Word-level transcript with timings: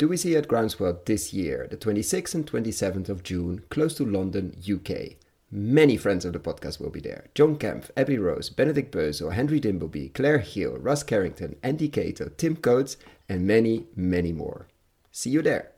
do 0.00 0.08
we 0.08 0.16
see 0.16 0.34
at 0.34 0.48
Groundswell 0.48 1.04
this 1.04 1.34
year, 1.34 1.68
the 1.70 1.76
26th 1.76 2.34
and 2.34 2.50
27th 2.50 3.10
of 3.10 3.22
June, 3.22 3.62
close 3.68 3.92
to 3.96 4.06
London, 4.06 4.56
UK. 4.58 5.16
Many 5.50 5.98
friends 5.98 6.24
of 6.24 6.32
the 6.32 6.38
podcast 6.38 6.80
will 6.80 6.88
be 6.88 7.00
there. 7.00 7.26
John 7.34 7.56
Kempf, 7.56 7.90
Abby 7.98 8.16
Rose, 8.16 8.48
Benedikt 8.48 8.92
Bösel, 8.92 9.34
Henry 9.34 9.60
Dimbleby, 9.60 10.14
Claire 10.14 10.38
Hill, 10.38 10.78
Russ 10.78 11.02
Carrington, 11.02 11.56
Andy 11.62 11.90
Cato, 11.90 12.30
Tim 12.38 12.56
Coates, 12.56 12.96
and 13.28 13.46
many, 13.46 13.88
many 13.94 14.32
more. 14.32 14.68
See 15.12 15.28
you 15.28 15.42
there. 15.42 15.72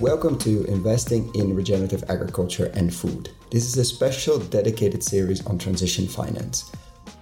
Welcome 0.00 0.38
to 0.38 0.64
Investing 0.66 1.34
in 1.34 1.56
Regenerative 1.56 2.04
Agriculture 2.08 2.70
and 2.74 2.94
Food. 2.94 3.30
This 3.50 3.66
is 3.66 3.76
a 3.78 3.84
special 3.84 4.38
dedicated 4.38 5.02
series 5.02 5.44
on 5.44 5.58
transition 5.58 6.06
finance. 6.06 6.70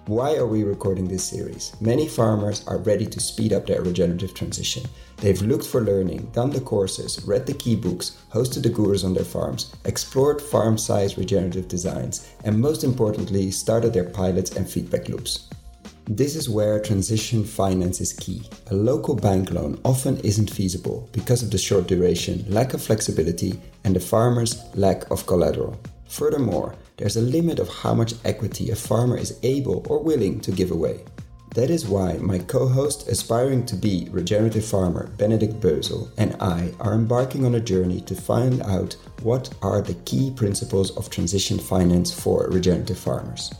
Why 0.05 0.37
are 0.37 0.47
we 0.47 0.63
recording 0.63 1.09
this 1.09 1.25
series? 1.25 1.73
Many 1.81 2.07
farmers 2.07 2.67
are 2.67 2.77
ready 2.77 3.07
to 3.07 3.19
speed 3.19 3.55
up 3.55 3.65
their 3.65 3.81
regenerative 3.81 4.35
transition. 4.35 4.83
They've 5.17 5.41
looked 5.41 5.67
for 5.67 5.81
learning, 5.81 6.27
done 6.35 6.51
the 6.51 6.61
courses, 6.61 7.25
read 7.27 7.47
the 7.47 7.55
key 7.55 7.77
books, 7.77 8.23
hosted 8.31 8.63
the 8.63 8.69
gurus 8.69 9.05
on 9.05 9.15
their 9.15 9.25
farms, 9.25 9.75
explored 9.87 10.43
farm 10.43 10.77
size 10.77 11.17
regenerative 11.17 11.69
designs, 11.69 12.31
and 12.45 12.61
most 12.61 12.85
importantly, 12.85 13.51
started 13.53 13.95
their 13.95 14.11
pilots 14.11 14.55
and 14.55 14.69
feedback 14.69 15.09
loops. 15.09 15.49
This 16.09 16.37
is 16.37 16.49
where 16.49 16.79
transition 16.79 17.43
finance 17.43 18.01
is 18.01 18.13
key. 18.13 18.49
A 18.71 18.75
local 18.75 19.17
bank 19.17 19.51
loan 19.51 19.81
often 19.85 20.19
isn't 20.19 20.53
feasible 20.53 21.09
because 21.11 21.43
of 21.43 21.51
the 21.51 21.59
short 21.59 21.89
duration, 21.89 22.45
lack 22.49 22.75
of 22.75 22.83
flexibility, 22.83 23.61
and 23.83 23.97
the 23.97 23.99
farmer's 23.99 24.63
lack 24.77 25.11
of 25.11 25.27
collateral. 25.27 25.77
Furthermore, 26.07 26.77
there's 26.97 27.17
a 27.17 27.21
limit 27.21 27.59
of 27.59 27.69
how 27.69 27.93
much 27.93 28.15
equity 28.25 28.71
a 28.71 28.77
farmer 28.77 29.17
is 29.17 29.37
able 29.43 29.85
or 29.89 30.01
willing 30.01 30.39
to 30.43 30.53
give 30.53 30.71
away. 30.71 31.05
That 31.57 31.71
is 31.71 31.89
why 31.89 32.19
my 32.19 32.39
co 32.39 32.69
host, 32.69 33.09
aspiring 33.09 33.67
to 33.67 33.75
be 33.75 34.07
regenerative 34.13 34.65
farmer 34.65 35.11
Benedikt 35.17 35.61
Bösel, 35.61 36.09
and 36.19 36.37
I 36.39 36.73
are 36.79 36.95
embarking 36.95 37.45
on 37.45 37.57
a 37.57 37.61
journey 37.61 38.01
to 38.03 38.15
find 38.15 38.63
out 38.63 38.95
what 39.23 39.53
are 39.61 39.83
the 39.83 39.95
key 40.05 40.31
principles 40.31 40.97
of 40.97 41.11
transition 41.11 41.59
finance 41.59 42.13
for 42.13 42.47
regenerative 42.49 42.99
farmers 42.99 43.53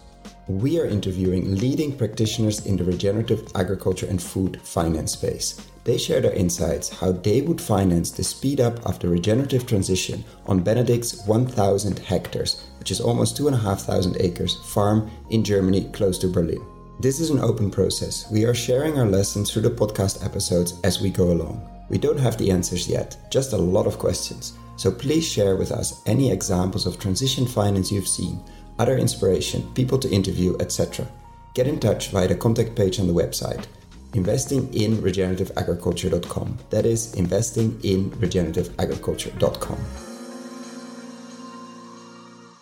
we 0.49 0.79
are 0.79 0.87
interviewing 0.87 1.57
leading 1.57 1.97
practitioners 1.97 2.67
in 2.67 2.77
the 2.77 2.85
regenerative 2.85 3.51
agriculture 3.57 4.07
and 4.07 4.23
food 4.23 4.61
finance 4.63 5.13
space. 5.13 5.61
They 5.83 5.99
share 5.99 6.21
their 6.21 6.33
insights 6.33 6.89
how 6.89 7.13
they 7.13 7.41
would 7.41 7.61
finance 7.61 8.13
the 8.13 8.23
speed 8.23 8.61
up 8.61 8.85
of 8.87 8.99
the 9.01 9.09
regenerative 9.09 9.67
transition 9.67 10.25
on 10.47 10.63
Benedikt's 10.63 11.27
1000 11.27 11.99
hectares, 11.99 12.63
which 12.79 12.93
is 12.93 13.01
almost 13.01 13.37
2,500 13.37 14.21
acres, 14.21 14.57
farm 14.73 15.11
in 15.31 15.43
Germany 15.43 15.91
close 15.93 16.17
to 16.19 16.29
Berlin. 16.29 16.65
This 17.01 17.19
is 17.19 17.31
an 17.31 17.41
open 17.41 17.71
process. 17.71 18.31
We 18.31 18.45
are 18.45 18.55
sharing 18.55 18.99
our 18.99 19.07
lessons 19.07 19.51
through 19.51 19.63
the 19.63 19.71
podcast 19.71 20.25
episodes 20.25 20.81
as 20.85 21.01
we 21.01 21.11
go 21.11 21.33
along. 21.33 21.69
We 21.89 21.99
don't 21.99 22.19
have 22.19 22.39
the 22.39 22.53
answers 22.53 22.89
yet, 22.89 23.17
just 23.31 23.53
a 23.53 23.57
lot 23.57 23.87
of 23.87 23.99
questions. 23.99 24.55
So 24.77 24.93
please 24.93 25.27
share 25.27 25.57
with 25.57 25.73
us 25.73 26.03
any 26.07 26.31
examples 26.31 26.87
of 26.87 26.99
transition 26.99 27.47
finance 27.47 27.91
you've 27.91 28.09
seen 28.09 28.41
other 28.79 28.97
inspiration, 28.97 29.69
people 29.75 29.99
to 29.99 30.09
interview, 30.11 30.57
etc. 30.61 31.07
Get 31.55 31.67
in 31.67 31.81
touch 31.81 32.11
via 32.11 32.29
the 32.29 32.35
contact 32.35 32.75
page 32.75 33.01
on 33.01 33.07
the 33.07 33.15
website 33.15 33.67
investinginregenerativeagriculture.com. 34.13 36.59
That 36.71 36.87
is 36.87 37.15
investinginregenerativeagriculture.com. 37.15 39.79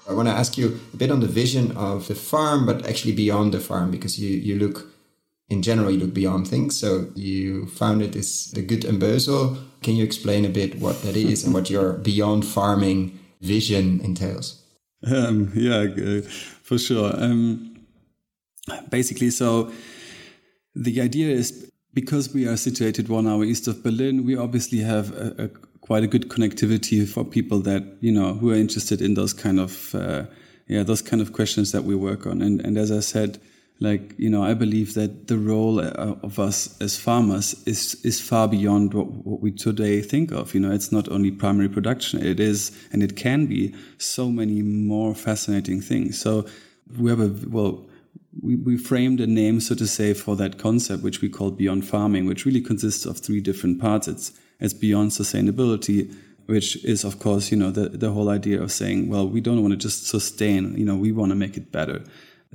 I 0.07 0.13
want 0.13 0.29
to 0.29 0.35
ask 0.35 0.59
you 0.59 0.79
a 0.93 0.97
bit 0.97 1.11
on 1.11 1.21
the 1.21 1.27
vision 1.27 1.75
of 1.77 2.09
the 2.09 2.15
farm, 2.15 2.67
but 2.67 2.87
actually 2.87 3.13
beyond 3.13 3.55
the 3.55 3.61
farm, 3.61 3.91
because 3.91 4.19
you, 4.19 4.29
you 4.29 4.59
look, 4.59 4.87
in 5.49 5.63
general, 5.63 5.91
you 5.91 5.99
look 5.99 6.13
beyond 6.13 6.47
things. 6.47 6.79
So 6.79 7.09
you 7.15 7.65
founded 7.67 8.13
this, 8.13 8.51
the 8.51 8.61
Good 8.63 8.85
and. 8.85 9.57
Can 9.83 9.97
you 9.97 10.05
explain 10.05 10.45
a 10.45 10.51
bit 10.51 10.79
what 10.79 11.01
that 11.03 11.17
is 11.17 11.43
and 11.45 11.55
what 11.55 11.71
your 11.71 11.95
beyond 11.95 12.45
farming 12.45 13.19
vision 13.41 14.01
entails? 14.01 14.64
Um, 15.07 15.53
yeah, 15.55 15.87
for 16.63 16.79
sure. 16.79 17.13
Um, 17.15 17.77
basically, 18.89 19.31
so 19.31 19.71
the 20.75 21.01
idea 21.01 21.35
is 21.35 21.71
because 21.93 22.35
we 22.35 22.47
are 22.47 22.57
situated 22.57 23.09
one 23.09 23.27
hour 23.27 23.45
east 23.45 23.69
of 23.69 23.83
Berlin, 23.83 24.25
we 24.25 24.37
obviously 24.37 24.79
have 24.79 25.13
a, 25.13 25.45
a, 25.45 25.49
quite 25.81 26.03
a 26.03 26.07
good 26.07 26.29
connectivity 26.29 27.07
for 27.07 27.25
people 27.25 27.61
that 27.61 27.85
you 28.01 28.11
know 28.11 28.35
who 28.35 28.51
are 28.51 28.57
interested 28.57 29.01
in 29.01 29.15
those 29.15 29.33
kind 29.33 29.61
of 29.61 29.95
uh, 29.95 30.25
yeah 30.67 30.83
those 30.83 31.03
kind 31.03 31.23
of 31.23 31.33
questions 31.33 31.73
that 31.73 31.85
we 31.85 31.95
work 31.95 32.27
on. 32.27 32.43
And 32.43 32.61
and 32.61 32.77
as 32.77 32.91
I 32.91 33.01
said, 33.01 33.41
like 33.81 34.15
you 34.19 34.31
know 34.31 34.43
i 34.43 34.55
believe 34.55 34.95
that 34.95 35.27
the 35.27 35.37
role 35.37 35.81
uh, 35.81 36.15
of 36.23 36.39
us 36.39 36.81
as 36.81 36.97
farmers 36.97 37.55
is 37.67 37.97
is 38.05 38.21
far 38.21 38.47
beyond 38.47 38.95
what, 38.95 39.07
what, 39.07 39.41
we 39.41 39.51
today 39.51 40.01
think 40.01 40.31
of 40.31 40.55
you 40.55 40.61
know. 40.61 40.71
It's 40.71 40.93
not 40.93 41.09
only 41.09 41.31
primary 41.31 41.69
production 41.69 42.25
it 42.25 42.39
is 42.39 42.71
and 42.93 43.03
it 43.03 43.17
can 43.17 43.47
be 43.47 43.75
so 43.99 44.31
many 44.31 44.63
more 44.63 45.15
fascinating 45.15 45.81
things. 45.81 46.21
So 46.21 46.47
we 46.99 47.11
have 47.11 47.21
a 47.21 47.35
well 47.49 47.87
we, 48.43 48.57
we 48.57 48.77
framed 48.77 49.21
a 49.21 49.27
name 49.27 49.61
so 49.61 49.75
to 49.75 49.87
say 49.87 50.15
for 50.15 50.37
that 50.37 50.59
concept 50.59 51.03
which 51.03 51.21
we 51.21 51.29
call 51.29 51.51
beyond 51.51 51.87
farming 51.87 52.27
which 52.27 52.45
really 52.45 52.61
consists 52.61 53.07
of 53.07 53.19
three 53.19 53.41
different 53.41 53.81
parts. 53.81 54.07
It's 54.07 54.33
it's 54.61 54.75
beyond 54.75 55.11
sustainability 55.11 56.15
which 56.47 56.77
is 56.85 57.05
of 57.05 57.19
course 57.19 57.51
you 57.51 57.57
know 57.57 57.71
the, 57.71 57.89
the 57.89 58.13
whole 58.13 58.29
idea 58.29 58.63
of 58.63 58.71
saying 58.71 59.09
well 59.09 59.29
we 59.29 59.41
don't 59.41 59.63
want 59.63 59.73
to 59.73 59.79
just 59.79 60.07
sustain 60.07 60.77
you 60.77 60.85
know 60.85 60.95
we 60.95 61.11
want 61.11 61.31
to 61.31 61.37
make 61.37 61.57
it 61.57 61.73
better 61.73 62.05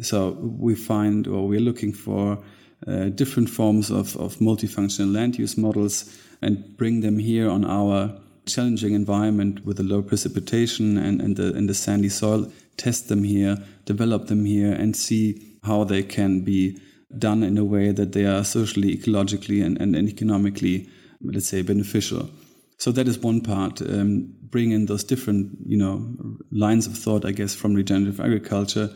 so 0.02 0.32
we 0.42 0.76
find 0.76 1.28
or 1.28 1.48
we're 1.48 1.60
looking 1.60 1.94
for 1.94 2.44
uh, 2.88 3.06
different 3.10 3.50
forms 3.50 3.90
of, 3.90 4.16
of 4.18 4.36
multifunctional 4.38 5.14
land 5.14 5.38
use 5.38 5.58
models 5.58 6.18
and 6.42 6.78
bring 6.78 7.02
them 7.02 7.20
here 7.20 7.50
on 7.50 7.66
our 7.66 8.18
challenging 8.46 8.94
environment 8.94 9.66
with 9.66 9.78
the 9.78 9.84
low 9.84 10.02
precipitation 10.02 10.98
and, 10.98 11.22
and, 11.22 11.36
the, 11.36 11.54
and 11.54 11.70
the 11.70 11.74
sandy 11.74 12.10
soil, 12.10 12.52
test 12.78 13.10
them 13.10 13.24
here, 13.24 13.58
develop 13.86 14.28
them 14.28 14.46
here, 14.46 14.74
and 14.74 14.96
see 14.96 15.58
how 15.64 15.84
they 15.84 16.02
can 16.02 16.42
be 16.42 16.80
done 17.18 17.44
in 17.44 17.58
a 17.58 17.66
way 17.66 17.92
that 17.92 18.14
they 18.14 18.26
are 18.26 18.44
socially, 18.44 18.96
ecologically, 18.96 19.64
and, 19.64 19.80
and, 19.82 19.96
and 19.96 20.08
economically, 20.08 20.90
let's 21.22 21.50
say, 21.50 21.62
beneficial. 21.62 22.30
So 22.78 22.92
that 22.94 23.08
is 23.08 23.20
one 23.20 23.42
part. 23.42 23.82
Um, 23.82 24.34
bring 24.44 24.72
in 24.72 24.86
those 24.86 25.04
different, 25.04 25.58
you 25.66 25.78
know, 25.78 26.16
lines 26.52 26.88
of 26.88 26.98
thought, 26.98 27.26
I 27.26 27.32
guess, 27.32 27.54
from 27.54 27.74
regenerative 27.74 28.20
agriculture 28.20 28.90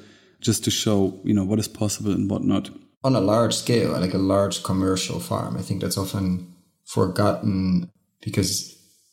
just 0.43 0.63
to 0.63 0.71
show 0.71 1.19
you 1.23 1.33
know 1.33 1.43
what 1.43 1.59
is 1.59 1.67
possible 1.67 2.11
and 2.11 2.29
what 2.29 2.43
not. 2.43 2.69
On 3.03 3.15
a 3.15 3.21
large 3.21 3.55
scale 3.55 3.91
like 3.91 4.13
a 4.13 4.17
large 4.35 4.63
commercial 4.63 5.19
farm 5.19 5.57
i 5.57 5.61
think 5.61 5.81
that's 5.81 5.97
often 5.97 6.53
forgotten 6.85 7.91
because 8.21 8.53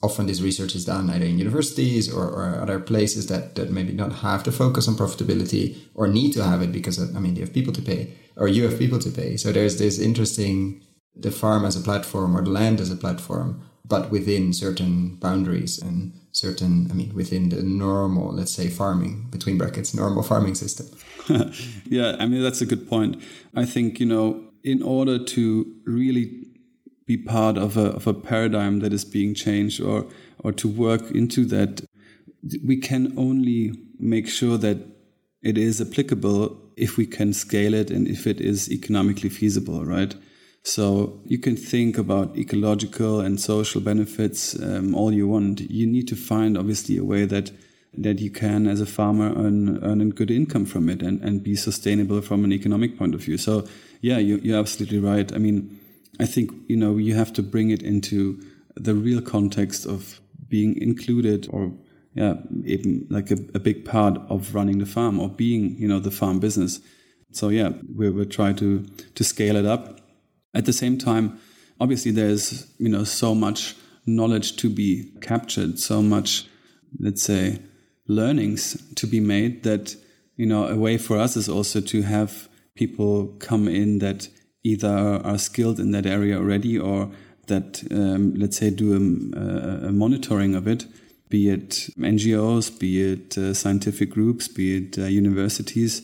often 0.02 0.26
this 0.26 0.40
research 0.40 0.74
is 0.74 0.84
done 0.84 1.10
either 1.10 1.26
in 1.26 1.38
universities 1.38 2.12
or, 2.12 2.24
or 2.24 2.60
other 2.62 2.78
places 2.78 3.26
that, 3.26 3.54
that 3.56 3.70
maybe 3.70 3.92
not 3.92 4.12
have 4.26 4.44
the 4.44 4.52
focus 4.52 4.88
on 4.88 4.94
profitability 4.94 5.76
or 5.94 6.06
need 6.06 6.32
to 6.32 6.42
have 6.42 6.62
it 6.62 6.72
because 6.72 6.96
i 7.16 7.18
mean 7.18 7.34
you 7.34 7.42
have 7.42 7.52
people 7.52 7.72
to 7.72 7.82
pay 7.82 8.14
or 8.40 8.48
you 8.48 8.64
have 8.64 8.78
people 8.78 8.98
to 8.98 9.10
pay. 9.10 9.36
So 9.36 9.52
there's 9.52 9.78
this 9.78 9.98
interesting 9.98 10.82
the 11.14 11.30
farm 11.30 11.64
as 11.64 11.76
a 11.76 11.80
platform 11.80 12.36
or 12.36 12.42
the 12.42 12.50
land 12.50 12.80
as 12.80 12.90
a 12.90 12.96
platform 12.96 13.62
but 13.84 14.10
within 14.10 14.52
certain 14.52 15.16
boundaries. 15.16 15.78
And 15.78 16.12
certain 16.32 16.88
i 16.90 16.94
mean 16.94 17.14
within 17.14 17.48
the 17.48 17.62
normal 17.62 18.32
let's 18.32 18.52
say 18.52 18.68
farming 18.68 19.26
between 19.30 19.58
brackets 19.58 19.94
normal 19.94 20.22
farming 20.22 20.54
system 20.54 20.86
yeah, 21.84 22.16
I 22.18 22.26
mean, 22.26 22.42
that's 22.42 22.60
a 22.60 22.66
good 22.66 22.88
point. 22.88 23.22
I 23.54 23.64
think, 23.64 24.00
you 24.00 24.06
know, 24.06 24.42
in 24.62 24.82
order 24.82 25.18
to 25.18 25.74
really 25.84 26.46
be 27.06 27.16
part 27.16 27.56
of 27.56 27.76
a, 27.76 27.92
of 27.92 28.06
a 28.06 28.14
paradigm 28.14 28.80
that 28.80 28.92
is 28.92 29.04
being 29.04 29.34
changed 29.34 29.80
or, 29.80 30.06
or 30.38 30.52
to 30.52 30.68
work 30.68 31.10
into 31.10 31.44
that, 31.46 31.84
we 32.64 32.76
can 32.76 33.12
only 33.18 33.72
make 33.98 34.28
sure 34.28 34.56
that 34.58 34.78
it 35.42 35.58
is 35.58 35.80
applicable 35.80 36.56
if 36.76 36.96
we 36.96 37.06
can 37.06 37.32
scale 37.32 37.74
it 37.74 37.90
and 37.90 38.08
if 38.08 38.26
it 38.26 38.40
is 38.40 38.70
economically 38.70 39.28
feasible, 39.28 39.84
right? 39.84 40.14
So 40.62 41.20
you 41.24 41.38
can 41.38 41.56
think 41.56 41.98
about 41.98 42.36
ecological 42.36 43.20
and 43.20 43.40
social 43.40 43.80
benefits 43.80 44.60
um, 44.60 44.94
all 44.94 45.12
you 45.12 45.26
want. 45.26 45.60
You 45.60 45.86
need 45.86 46.06
to 46.08 46.16
find, 46.16 46.58
obviously, 46.58 46.96
a 46.98 47.04
way 47.04 47.24
that 47.24 47.50
that 47.92 48.20
you 48.20 48.30
can, 48.30 48.68
as 48.68 48.80
a 48.80 48.86
farmer, 48.86 49.34
earn, 49.36 49.82
earn 49.82 50.00
a 50.00 50.04
good 50.04 50.30
income 50.30 50.64
from 50.64 50.88
it 50.88 51.02
and, 51.02 51.20
and 51.22 51.42
be 51.42 51.56
sustainable 51.56 52.20
from 52.20 52.44
an 52.44 52.52
economic 52.52 52.96
point 52.96 53.16
of 53.16 53.20
view. 53.20 53.36
So, 53.36 53.66
yeah, 54.00 54.18
you, 54.18 54.36
you're 54.44 54.60
absolutely 54.60 55.00
right. 55.00 55.32
I 55.34 55.38
mean, 55.38 55.76
I 56.20 56.26
think, 56.26 56.52
you 56.68 56.76
know, 56.76 56.98
you 56.98 57.16
have 57.16 57.32
to 57.32 57.42
bring 57.42 57.70
it 57.70 57.82
into 57.82 58.40
the 58.76 58.94
real 58.94 59.20
context 59.20 59.86
of 59.86 60.20
being 60.48 60.80
included 60.80 61.48
or, 61.50 61.72
yeah, 62.14 62.34
even 62.64 63.08
like 63.10 63.32
a, 63.32 63.38
a 63.54 63.58
big 63.58 63.84
part 63.84 64.18
of 64.28 64.54
running 64.54 64.78
the 64.78 64.86
farm 64.86 65.18
or 65.18 65.28
being, 65.28 65.76
you 65.76 65.88
know, 65.88 65.98
the 65.98 66.12
farm 66.12 66.38
business. 66.38 66.80
So, 67.32 67.48
yeah, 67.48 67.70
we 67.96 68.08
will 68.08 68.24
try 68.24 68.52
to, 68.52 68.84
to 69.16 69.24
scale 69.24 69.56
it 69.56 69.66
up. 69.66 69.99
At 70.54 70.64
the 70.64 70.72
same 70.72 70.98
time, 70.98 71.38
obviously, 71.80 72.10
there's, 72.10 72.72
you 72.78 72.88
know, 72.88 73.04
so 73.04 73.34
much 73.34 73.76
knowledge 74.06 74.56
to 74.56 74.68
be 74.68 75.12
captured, 75.20 75.78
so 75.78 76.02
much, 76.02 76.46
let's 76.98 77.22
say, 77.22 77.60
learnings 78.06 78.76
to 78.96 79.06
be 79.06 79.20
made 79.20 79.62
that, 79.62 79.94
you 80.36 80.46
know, 80.46 80.66
a 80.66 80.76
way 80.76 80.98
for 80.98 81.18
us 81.18 81.36
is 81.36 81.48
also 81.48 81.80
to 81.80 82.02
have 82.02 82.48
people 82.74 83.28
come 83.38 83.68
in 83.68 83.98
that 83.98 84.28
either 84.64 84.88
are 85.24 85.38
skilled 85.38 85.78
in 85.78 85.92
that 85.92 86.06
area 86.06 86.36
already 86.36 86.78
or 86.78 87.10
that, 87.46 87.82
um, 87.90 88.34
let's 88.34 88.56
say, 88.56 88.70
do 88.70 88.92
a, 88.92 89.86
a, 89.88 89.92
monitoring 89.92 90.54
of 90.54 90.66
it, 90.66 90.86
be 91.28 91.48
it 91.48 91.88
NGOs, 91.98 92.78
be 92.78 93.12
it 93.12 93.38
uh, 93.38 93.54
scientific 93.54 94.10
groups, 94.10 94.48
be 94.48 94.76
it 94.76 94.98
uh, 94.98 95.02
universities, 95.04 96.02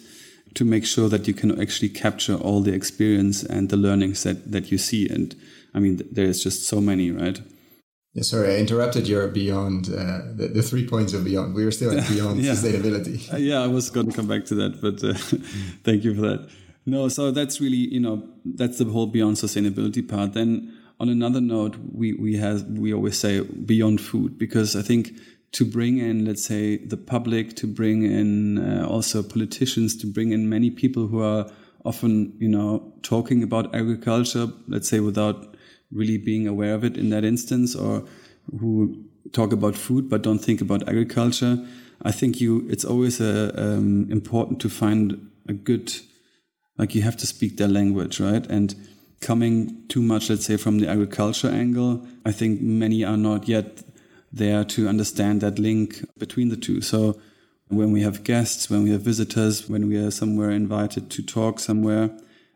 to 0.56 0.64
make 0.64 0.84
sure 0.84 1.08
that 1.08 1.28
you 1.28 1.34
can 1.34 1.60
actually 1.60 1.90
capture 1.90 2.34
all 2.34 2.60
the 2.60 2.72
experience 2.72 3.42
and 3.42 3.68
the 3.68 3.76
learnings 3.76 4.22
that, 4.24 4.50
that 4.50 4.72
you 4.72 4.78
see. 4.78 5.08
And 5.08 5.36
I 5.74 5.78
mean, 5.78 6.00
there's 6.10 6.42
just 6.42 6.66
so 6.66 6.80
many, 6.80 7.10
right? 7.10 7.40
Yeah, 8.14 8.22
sorry, 8.22 8.54
I 8.54 8.58
interrupted 8.58 9.06
your 9.06 9.28
beyond 9.28 9.88
uh, 9.88 10.22
the, 10.34 10.50
the, 10.54 10.62
three 10.62 10.88
points 10.88 11.12
of 11.12 11.24
beyond. 11.24 11.54
We 11.54 11.66
were 11.66 11.70
still 11.70 11.96
at 11.96 12.08
beyond 12.14 12.40
yeah. 12.40 12.52
sustainability. 12.52 13.16
Uh, 13.32 13.36
yeah, 13.36 13.62
I 13.62 13.66
was 13.66 13.90
going 13.90 14.10
to 14.10 14.16
come 14.16 14.26
back 14.26 14.46
to 14.46 14.54
that, 14.54 14.80
but 14.80 15.04
uh, 15.04 15.12
thank 15.84 16.02
you 16.02 16.14
for 16.14 16.22
that. 16.22 16.48
No, 16.86 17.08
so 17.08 17.30
that's 17.30 17.60
really 17.60 17.76
you 17.76 18.00
know 18.00 18.26
that's 18.44 18.78
the 18.78 18.86
whole 18.86 19.06
beyond 19.06 19.36
sustainability 19.36 20.08
part. 20.08 20.32
Then 20.32 20.72
on 20.98 21.10
another 21.10 21.42
note, 21.42 21.76
we 21.92 22.14
we 22.14 22.36
have 22.36 22.62
we 22.62 22.94
always 22.94 23.18
say 23.18 23.40
beyond 23.40 24.00
food 24.00 24.38
because 24.38 24.74
I 24.76 24.82
think 24.82 25.12
to 25.56 25.64
bring 25.64 25.96
in 25.96 26.26
let's 26.26 26.44
say 26.44 26.76
the 26.76 26.98
public, 26.98 27.56
to 27.56 27.66
bring 27.66 28.02
in 28.02 28.58
uh, 28.58 28.86
also 28.86 29.22
politicians, 29.22 29.96
to 29.96 30.06
bring 30.06 30.32
in 30.32 30.50
many 30.50 30.70
people 30.70 31.06
who 31.06 31.22
are 31.22 31.50
often 31.82 32.34
you 32.38 32.48
know 32.48 32.92
talking 33.02 33.42
about 33.42 33.74
agriculture, 33.74 34.48
let's 34.68 34.86
say 34.86 35.00
without 35.00 35.56
really 35.90 36.18
being 36.18 36.46
aware 36.46 36.74
of 36.74 36.84
it 36.84 36.98
in 36.98 37.08
that 37.08 37.24
instance 37.24 37.74
or 37.74 38.04
who 38.60 39.02
talk 39.32 39.50
about 39.52 39.74
food 39.74 40.10
but 40.10 40.20
don't 40.20 40.40
think 40.40 40.60
about 40.60 40.86
agriculture. 40.88 41.66
I 42.02 42.12
think 42.12 42.38
you 42.38 42.66
it's 42.68 42.84
always 42.84 43.18
uh, 43.18 43.50
um, 43.56 44.10
important 44.10 44.60
to 44.60 44.68
find 44.68 45.30
a 45.48 45.54
good 45.54 45.90
like 46.76 46.94
you 46.94 47.00
have 47.00 47.16
to 47.16 47.26
speak 47.26 47.56
their 47.56 47.68
language, 47.68 48.20
right? 48.20 48.46
And 48.50 48.74
coming 49.22 49.88
too 49.88 50.02
much, 50.02 50.28
let's 50.28 50.44
say, 50.44 50.58
from 50.58 50.80
the 50.80 50.88
agriculture 50.88 51.48
angle, 51.48 52.06
I 52.26 52.32
think 52.32 52.60
many 52.60 53.02
are 53.02 53.16
not 53.16 53.48
yet 53.48 53.85
there 54.36 54.64
to 54.64 54.88
understand 54.88 55.40
that 55.40 55.58
link 55.58 56.04
between 56.18 56.48
the 56.48 56.56
two. 56.56 56.80
So 56.80 57.18
when 57.68 57.92
we 57.92 58.02
have 58.02 58.24
guests, 58.24 58.70
when 58.70 58.84
we 58.84 58.90
have 58.90 59.02
visitors, 59.02 59.68
when 59.68 59.88
we 59.88 59.96
are 59.96 60.10
somewhere 60.10 60.50
invited 60.50 61.10
to 61.10 61.22
talk 61.22 61.58
somewhere, 61.58 62.10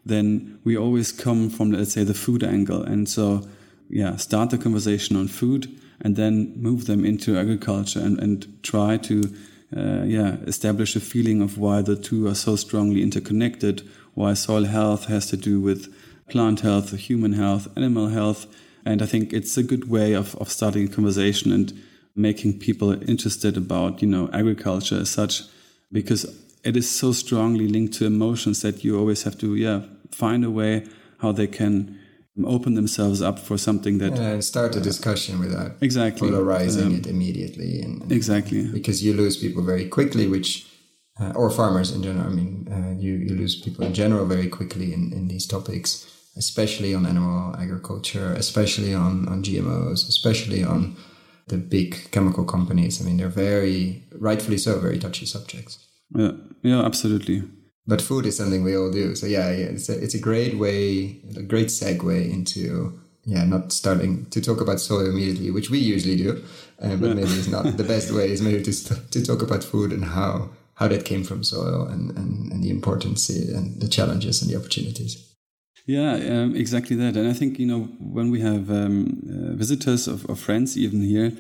then 0.05 0.59
we 0.65 0.77
always 0.77 1.13
come 1.13 1.51
from, 1.51 1.73
let's 1.73 1.93
say, 1.93 2.05
the 2.05 2.15
food 2.15 2.43
angle. 2.43 2.83
And 2.83 3.09
so, 3.09 3.49
yeah, 3.89 4.17
start 4.17 4.51
the 4.51 4.59
conversation 4.59 5.17
on 5.17 5.29
food 5.29 5.69
and 6.01 6.17
then 6.17 6.55
move 6.57 6.87
them 6.87 7.05
into 7.05 7.39
agriculture 7.39 8.01
and, 8.01 8.19
and 8.19 8.63
try 8.63 8.97
to, 8.99 9.35
uh, 9.77 10.03
yeah, 10.05 10.37
establish 10.47 10.97
a 10.97 11.01
feeling 11.01 11.43
of 11.43 11.59
why 11.59 11.83
the 11.83 11.97
two 11.97 12.27
are 12.27 12.35
so 12.35 12.57
strongly 12.57 13.03
interconnected, 13.03 13.89
why 14.15 14.35
soil 14.35 14.65
health 14.65 15.07
has 15.07 15.27
to 15.27 15.37
do 15.37 15.61
with 15.61 15.95
plant 16.29 16.61
health, 16.61 16.97
human 16.97 17.33
health, 17.33 17.69
animal 17.77 18.09
health. 18.09 18.47
And 18.85 19.03
I 19.03 19.07
think 19.07 19.33
it's 19.33 19.57
a 19.57 19.63
good 19.63 19.91
way 19.91 20.15
of, 20.15 20.35
of 20.37 20.51
starting 20.51 20.87
a 20.87 20.89
conversation 20.89 21.53
and 21.53 21.73
making 22.17 22.59
people 22.59 22.93
interested 23.09 23.57
about, 23.57 24.03
you 24.03 24.09
know, 24.09 24.29
agriculture 24.33 25.01
as 25.01 25.11
such, 25.11 25.43
because 25.93 26.25
it 26.65 26.77
is 26.77 26.91
so 26.91 27.13
strongly 27.13 27.69
linked 27.69 27.95
to 27.95 28.07
emotions 28.07 28.63
that 28.63 28.85
you 28.85 28.99
always 28.99 29.23
have 29.23 29.39
to, 29.39 29.55
yeah, 29.55 29.83
find 30.11 30.45
a 30.45 30.51
way 30.51 30.87
how 31.19 31.33
they 31.33 31.47
can 31.47 31.99
open 32.45 32.75
themselves 32.75 33.21
up 33.21 33.39
for 33.39 33.59
something 33.59 33.99
that 33.99 34.19
and 34.19 34.45
start 34.45 34.75
a 34.77 34.81
discussion 34.81 35.39
without 35.39 35.73
exactly. 35.81 36.29
polarizing 36.29 36.87
um, 36.87 36.95
it 36.95 37.07
immediately 37.07 37.81
and, 37.83 38.03
and, 38.03 38.13
exactly. 38.13 38.67
because 38.69 39.03
you 39.05 39.13
lose 39.13 39.37
people 39.37 39.63
very 39.63 39.89
quickly 39.89 40.27
which 40.27 40.67
uh, 41.21 41.33
or 41.35 41.51
farmers 41.51 41.93
in 41.93 42.03
general 42.03 42.27
i 42.27 42.31
mean 42.31 42.67
uh, 42.73 42.99
you, 42.99 43.13
you 43.15 43.35
lose 43.35 43.61
people 43.61 43.85
in 43.85 43.93
general 43.93 44.25
very 44.25 44.49
quickly 44.49 44.95
in, 44.95 45.13
in 45.13 45.29
these 45.29 45.47
topics 45.47 46.07
especially 46.37 46.95
on 46.95 47.07
animal 47.07 47.55
agriculture 47.57 48.33
especially 48.35 48.95
on 48.95 49.29
on 49.29 49.43
gmos 49.43 50.09
especially 50.09 50.63
on 50.63 50.97
the 51.49 51.57
big 51.57 52.11
chemical 52.13 52.45
companies 52.45 53.01
i 53.01 53.05
mean 53.05 53.17
they're 53.17 53.29
very 53.29 54.05
rightfully 54.19 54.59
so 54.59 54.79
very 54.79 54.99
touchy 54.99 55.27
subjects 55.27 55.87
yeah, 56.15 56.33
yeah, 56.63 56.83
absolutely. 56.85 57.43
But 57.87 58.03
food 58.03 58.27
is 58.27 58.37
something 58.37 58.63
we 58.63 58.77
all 58.77 58.91
do. 58.91 59.15
So 59.15 59.27
yeah, 59.27 59.51
yeah 59.51 59.67
it's 59.67 59.89
a, 59.89 60.03
it's 60.03 60.15
a 60.15 60.21
great 60.21 60.59
way, 60.59 61.21
a 61.37 61.43
great 61.43 61.69
segue 61.69 62.31
into 62.31 62.99
yeah, 63.25 63.45
not 63.45 63.73
starting 63.73 64.27
to 64.31 64.41
talk 64.41 64.61
about 64.61 64.81
soil 64.81 65.07
immediately, 65.07 65.51
which 65.51 65.71
we 65.71 65.79
usually 65.79 66.17
do, 66.17 66.43
uh, 66.83 66.97
but 66.97 67.09
yeah. 67.09 67.15
maybe 67.15 67.31
it's 67.31 67.49
not 67.49 67.77
the 67.77 67.85
best 67.85 68.13
way. 68.13 68.31
Is 68.31 68.43
maybe 68.43 68.63
to 68.63 68.73
to 68.73 69.25
talk 69.25 69.43
about 69.43 69.63
food 69.63 69.93
and 69.93 70.05
how 70.05 70.51
how 70.75 70.89
that 70.89 71.05
came 71.05 71.25
from 71.25 71.45
soil 71.45 71.87
and 71.87 72.17
and, 72.17 72.53
and 72.53 72.65
the 72.65 72.71
importance 72.71 73.29
and 73.29 73.81
the 73.81 73.89
challenges 73.89 74.43
and 74.43 74.51
the 74.51 74.57
opportunities. 74.57 75.27
Yeah, 75.87 76.13
um, 76.13 76.55
exactly 76.55 76.97
that. 76.97 77.17
And 77.17 77.29
I 77.29 77.33
think 77.33 77.59
you 77.59 77.67
know 77.67 77.81
when 77.99 78.31
we 78.31 78.41
have 78.41 78.71
um, 78.71 79.23
uh, 79.29 79.57
visitors 79.57 80.07
or, 80.09 80.19
or 80.29 80.37
friends 80.37 80.77
even 80.77 81.01
here, 81.03 81.33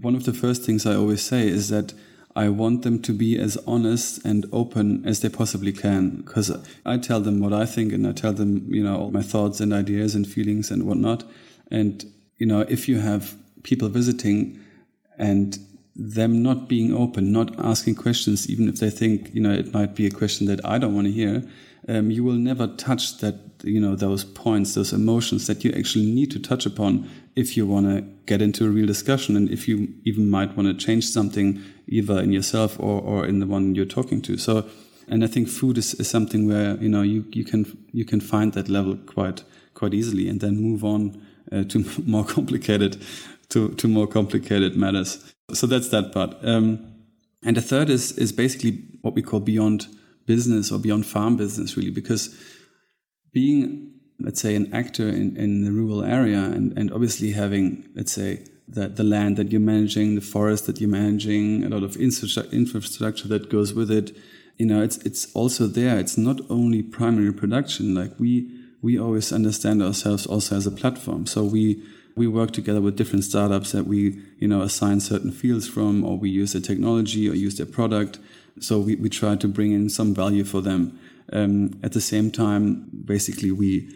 one 0.00 0.14
of 0.14 0.24
the 0.24 0.32
first 0.32 0.64
things 0.64 0.86
I 0.86 0.94
always 0.94 1.22
say 1.22 1.46
is 1.46 1.68
that 1.68 1.92
I 2.34 2.48
want 2.48 2.82
them 2.82 3.00
to 3.02 3.12
be 3.12 3.38
as 3.38 3.58
honest 3.66 4.24
and 4.24 4.46
open 4.52 5.06
as 5.06 5.20
they 5.20 5.28
possibly 5.28 5.72
can 5.72 6.22
because 6.22 6.50
I 6.86 6.96
tell 6.96 7.20
them 7.20 7.40
what 7.40 7.52
I 7.52 7.66
think 7.66 7.92
and 7.92 8.06
I 8.06 8.12
tell 8.12 8.32
them, 8.32 8.66
you 8.72 8.82
know, 8.82 8.96
all 8.96 9.10
my 9.10 9.22
thoughts 9.22 9.60
and 9.60 9.72
ideas 9.72 10.14
and 10.14 10.26
feelings 10.26 10.70
and 10.70 10.84
whatnot. 10.84 11.24
And, 11.70 12.04
you 12.38 12.46
know, 12.46 12.60
if 12.60 12.88
you 12.88 13.00
have 13.00 13.34
people 13.62 13.90
visiting 13.90 14.58
and 15.18 15.58
them 15.94 16.42
not 16.42 16.68
being 16.68 16.94
open, 16.94 17.32
not 17.32 17.58
asking 17.58 17.96
questions, 17.96 18.48
even 18.48 18.68
if 18.68 18.76
they 18.76 18.90
think, 18.90 19.34
you 19.34 19.40
know, 19.40 19.52
it 19.52 19.72
might 19.74 19.94
be 19.94 20.06
a 20.06 20.10
question 20.10 20.46
that 20.46 20.64
I 20.64 20.78
don't 20.78 20.94
want 20.94 21.06
to 21.06 21.12
hear, 21.12 21.42
um, 21.88 22.10
you 22.10 22.24
will 22.24 22.34
never 22.34 22.66
touch 22.66 23.18
that, 23.18 23.38
you 23.62 23.80
know, 23.80 23.94
those 23.94 24.24
points, 24.24 24.74
those 24.74 24.92
emotions 24.92 25.46
that 25.48 25.64
you 25.64 25.72
actually 25.72 26.06
need 26.06 26.30
to 26.30 26.38
touch 26.38 26.64
upon 26.64 27.10
if 27.36 27.56
you 27.56 27.66
want 27.66 27.86
to 27.86 28.02
get 28.26 28.40
into 28.40 28.64
a 28.64 28.70
real 28.70 28.86
discussion 28.86 29.36
and 29.36 29.50
if 29.50 29.68
you 29.68 29.92
even 30.04 30.30
might 30.30 30.56
want 30.56 30.68
to 30.68 30.86
change 30.86 31.06
something 31.06 31.62
either 31.88 32.20
in 32.20 32.32
yourself 32.32 32.78
or, 32.78 33.00
or 33.02 33.26
in 33.26 33.40
the 33.40 33.46
one 33.46 33.74
you're 33.74 33.84
talking 33.84 34.22
to. 34.22 34.38
So 34.38 34.66
and 35.08 35.24
i 35.24 35.26
think 35.26 35.48
food 35.48 35.78
is, 35.78 35.94
is 35.94 36.08
something 36.08 36.48
where 36.48 36.76
you 36.76 36.88
know 36.88 37.02
you, 37.02 37.24
you 37.32 37.44
can 37.44 37.78
you 37.92 38.04
can 38.04 38.20
find 38.20 38.52
that 38.52 38.68
level 38.68 38.96
quite 39.06 39.44
quite 39.74 39.94
easily 39.94 40.28
and 40.28 40.40
then 40.40 40.56
move 40.56 40.84
on 40.84 41.20
uh, 41.50 41.64
to 41.64 41.84
more 42.06 42.24
complicated 42.24 42.96
to, 43.52 43.68
to 43.74 43.88
more 43.88 44.06
complicated 44.06 44.76
matters 44.76 45.34
so 45.52 45.66
that's 45.66 45.88
that 45.88 46.12
part 46.12 46.34
um, 46.42 46.94
and 47.44 47.56
the 47.56 47.62
third 47.62 47.88
is 47.90 48.12
is 48.18 48.32
basically 48.32 48.82
what 49.02 49.14
we 49.14 49.22
call 49.22 49.40
beyond 49.40 49.86
business 50.26 50.70
or 50.72 50.78
beyond 50.78 51.04
farm 51.06 51.36
business 51.36 51.76
really 51.76 51.90
because 51.90 52.36
being 53.32 53.92
let's 54.22 54.40
say, 54.40 54.54
an 54.54 54.72
actor 54.72 55.08
in, 55.08 55.36
in 55.36 55.64
the 55.64 55.72
rural 55.72 56.04
area 56.04 56.38
and, 56.38 56.76
and 56.78 56.92
obviously 56.92 57.32
having, 57.32 57.88
let's 57.94 58.12
say, 58.12 58.44
the, 58.68 58.88
the 58.88 59.04
land 59.04 59.36
that 59.36 59.50
you're 59.50 59.60
managing, 59.60 60.14
the 60.14 60.20
forest 60.20 60.66
that 60.66 60.80
you're 60.80 60.88
managing, 60.88 61.64
a 61.64 61.68
lot 61.68 61.82
of 61.82 61.96
infrastructure 61.96 63.28
that 63.28 63.50
goes 63.50 63.74
with 63.74 63.90
it. 63.90 64.16
You 64.56 64.66
know, 64.66 64.82
it's 64.82 64.98
it's 64.98 65.32
also 65.34 65.66
there. 65.66 65.98
It's 65.98 66.16
not 66.16 66.40
only 66.48 66.82
primary 66.82 67.32
production. 67.32 67.94
Like 67.94 68.12
we 68.18 68.48
we 68.80 68.98
always 68.98 69.32
understand 69.32 69.82
ourselves 69.82 70.26
also 70.26 70.56
as 70.56 70.66
a 70.66 70.70
platform. 70.70 71.26
So 71.26 71.42
we 71.42 71.82
we 72.14 72.26
work 72.26 72.50
together 72.50 72.80
with 72.80 72.96
different 72.96 73.24
startups 73.24 73.72
that 73.72 73.86
we 73.86 74.20
you 74.38 74.48
know 74.48 74.62
assign 74.62 75.00
certain 75.00 75.32
fields 75.32 75.68
from, 75.68 76.04
or 76.04 76.18
we 76.18 76.30
use 76.30 76.52
their 76.52 76.62
technology 76.62 77.28
or 77.28 77.34
use 77.34 77.56
their 77.56 77.66
product. 77.66 78.18
So 78.60 78.78
we, 78.78 78.96
we 78.96 79.08
try 79.08 79.36
to 79.36 79.48
bring 79.48 79.72
in 79.72 79.88
some 79.88 80.14
value 80.14 80.44
for 80.44 80.60
them. 80.60 80.98
Um, 81.32 81.80
at 81.82 81.92
the 81.92 82.00
same 82.00 82.30
time, 82.30 82.90
basically 83.06 83.50
we 83.50 83.88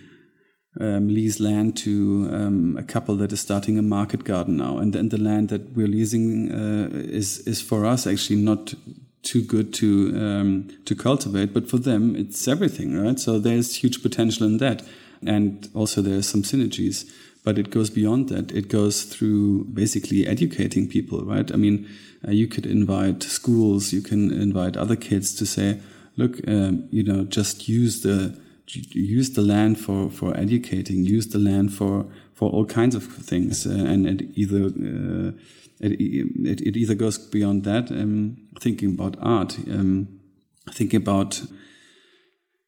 um, 0.80 1.08
lease 1.08 1.40
land 1.40 1.76
to 1.78 2.28
um, 2.32 2.76
a 2.78 2.82
couple 2.82 3.16
that 3.16 3.32
is 3.32 3.40
starting 3.40 3.78
a 3.78 3.82
market 3.82 4.24
garden 4.24 4.56
now, 4.56 4.78
and 4.78 4.92
then 4.92 5.08
the 5.08 5.18
land 5.18 5.48
that 5.48 5.76
we're 5.76 5.86
leasing 5.88 6.52
uh, 6.52 6.88
is 6.92 7.40
is 7.46 7.60
for 7.60 7.84
us 7.84 8.06
actually 8.06 8.40
not 8.40 8.74
too 9.22 9.42
good 9.42 9.72
to 9.74 10.12
um, 10.16 10.68
to 10.84 10.94
cultivate, 10.94 11.52
but 11.52 11.68
for 11.68 11.78
them 11.78 12.14
it's 12.14 12.46
everything, 12.46 12.96
right? 13.02 13.18
So 13.18 13.38
there's 13.38 13.76
huge 13.76 14.02
potential 14.02 14.46
in 14.46 14.58
that, 14.58 14.82
and 15.26 15.68
also 15.74 16.02
there's 16.02 16.28
some 16.28 16.42
synergies. 16.42 17.10
But 17.46 17.58
it 17.58 17.70
goes 17.70 17.90
beyond 17.90 18.28
that. 18.30 18.50
It 18.50 18.68
goes 18.68 19.04
through 19.04 19.66
basically 19.66 20.26
educating 20.26 20.88
people, 20.88 21.24
right? 21.24 21.48
I 21.52 21.56
mean, 21.56 21.88
uh, 22.26 22.32
you 22.32 22.48
could 22.48 22.66
invite 22.66 23.22
schools, 23.22 23.92
you 23.92 24.02
can 24.02 24.32
invite 24.32 24.76
other 24.76 24.96
kids 24.96 25.32
to 25.36 25.46
say, 25.46 25.78
look, 26.16 26.40
um, 26.48 26.88
you 26.90 27.04
know, 27.04 27.22
just 27.22 27.68
use 27.68 28.02
the 28.02 28.36
use 28.66 29.30
the 29.30 29.42
land 29.42 29.78
for, 29.78 30.10
for 30.10 30.36
educating, 30.36 31.04
use 31.04 31.28
the 31.28 31.38
land 31.38 31.72
for, 31.72 32.06
for 32.34 32.50
all 32.50 32.64
kinds 32.64 32.96
of 32.96 33.04
things. 33.04 33.64
Uh, 33.64 33.70
and 33.70 34.08
it 34.08 34.26
either, 34.34 34.64
uh, 34.64 35.30
it, 35.78 35.92
it, 36.00 36.60
it, 36.66 36.76
either 36.76 36.96
goes 36.96 37.16
beyond 37.16 37.62
that, 37.62 37.92
um, 37.92 38.36
thinking 38.58 38.94
about 38.94 39.16
art, 39.22 39.56
um, 39.70 40.08
thinking 40.72 41.00
about, 41.00 41.42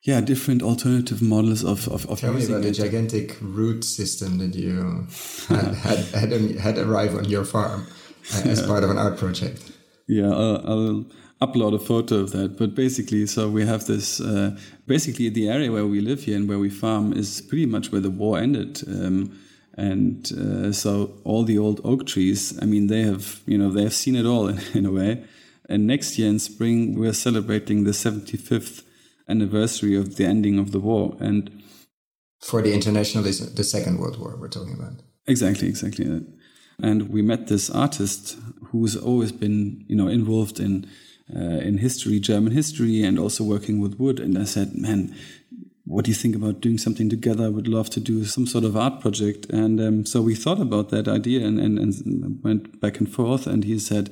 yeah, 0.09 0.23
different 0.23 0.62
alternative 0.62 1.21
models 1.21 1.62
of, 1.62 1.87
of, 1.88 2.07
of 2.07 2.19
Tell 2.19 2.33
me 2.33 2.47
about 2.47 2.62
the 2.62 2.73
gigantic 2.73 3.37
root 3.43 3.85
system 3.85 4.38
that 4.38 4.55
you 4.55 5.07
had, 5.49 5.75
had, 5.75 5.99
had, 6.15 6.57
had 6.57 6.79
arrive 6.79 7.15
on 7.15 7.27
your 7.27 7.45
farm 7.45 7.87
uh, 8.35 8.49
as 8.49 8.62
yeah. 8.62 8.67
part 8.67 8.85
of 8.85 8.91
an 8.91 8.97
art 8.97 9.19
project. 9.19 9.71
Yeah, 10.07 10.31
I'll, 10.31 10.61
I'll, 10.67 11.05
upload 11.41 11.73
a 11.73 11.79
photo 11.79 12.17
of 12.17 12.33
that. 12.33 12.57
But 12.57 12.75
basically, 12.75 13.27
so 13.27 13.49
we 13.49 13.65
have 13.67 13.87
this. 13.87 14.21
Uh, 14.21 14.59
basically, 14.87 15.29
the 15.29 15.49
area 15.49 15.71
where 15.71 15.87
we 15.87 16.00
live 16.00 16.25
here 16.25 16.37
and 16.37 16.49
where 16.49 16.59
we 16.59 16.71
farm 16.71 17.12
is 17.12 17.43
pretty 17.43 17.67
much 17.67 17.93
where 17.93 18.00
the 18.00 18.11
war 18.11 18.38
ended. 18.38 18.83
Um, 18.88 19.38
and 19.77 20.33
uh, 20.33 20.73
so 20.73 21.12
all 21.23 21.45
the 21.45 21.59
old 21.59 21.81
oak 21.85 22.07
trees, 22.07 22.59
I 22.61 22.65
mean, 22.65 22.88
they 22.88 23.03
have, 23.03 23.41
you 23.47 23.57
know, 23.57 23.71
they 23.71 23.83
have 23.83 23.95
seen 23.95 24.17
it 24.17 24.27
all 24.27 24.49
in, 24.49 24.59
in 24.75 24.87
a 24.87 24.91
way. 24.91 25.23
And 25.69 25.87
next 25.87 26.19
year 26.19 26.29
in 26.29 26.38
spring, 26.38 26.99
we're 26.99 27.12
celebrating 27.12 27.85
the 27.85 27.93
75th 27.93 28.83
anniversary 29.29 29.97
of 29.97 30.17
the 30.17 30.25
ending 30.25 30.59
of 30.59 30.73
the 30.73 30.81
war. 30.81 31.17
And 31.21 31.63
for 32.41 32.63
the 32.63 32.73
internationalism, 32.73 33.55
the 33.55 33.65
Second 33.65 33.99
World 33.99 34.19
War, 34.19 34.37
we're 34.39 34.49
talking 34.49 34.75
about. 34.75 35.03
Exactly, 35.27 35.69
exactly. 35.69 36.25
And 36.81 37.11
we 37.11 37.23
met 37.23 37.49
this 37.49 37.69
artist 37.71 38.37
who's 38.67 38.97
always 38.97 39.33
been, 39.33 39.85
you 39.89 39.97
know, 39.97 40.09
involved 40.09 40.61
in 40.61 40.87
uh, 41.35 41.61
in 41.61 41.79
history, 41.79 42.21
German 42.21 42.53
history, 42.53 43.03
and 43.03 43.19
also 43.19 43.45
working 43.45 43.81
with 43.81 43.99
wood. 43.99 44.19
And 44.19 44.39
I 44.39 44.45
said, 44.45 44.75
man, 44.75 45.15
what 45.85 46.05
do 46.05 46.11
you 46.11 46.15
think 46.15 46.35
about 46.35 46.61
doing 46.61 46.79
something 46.79 47.09
together? 47.09 47.45
I 47.45 47.49
would 47.49 47.69
love 47.69 47.91
to 47.91 48.01
do 48.01 48.25
some 48.25 48.47
sort 48.47 48.65
of 48.65 48.77
art 48.77 49.01
project. 49.01 49.47
And 49.51 49.81
um, 49.81 50.07
so 50.07 50.23
we 50.23 50.35
thought 50.35 50.61
about 50.61 50.91
that 50.91 51.09
idea 51.09 51.47
and, 51.47 51.59
and, 51.59 51.79
and, 51.79 52.43
went 52.43 52.81
back 52.81 52.99
and 52.99 53.11
forth. 53.11 53.47
And 53.47 53.65
he 53.65 53.79
said, 53.79 54.11